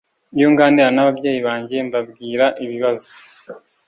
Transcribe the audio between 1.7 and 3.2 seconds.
mbabwira ibibazo